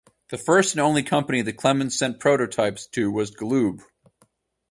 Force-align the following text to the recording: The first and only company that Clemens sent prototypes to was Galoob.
The 0.29 0.37
first 0.39 0.73
and 0.73 0.81
only 0.81 1.03
company 1.03 1.43
that 1.43 1.57
Clemens 1.57 1.95
sent 1.95 2.19
prototypes 2.19 2.87
to 2.87 3.11
was 3.11 3.29
Galoob. 3.29 3.83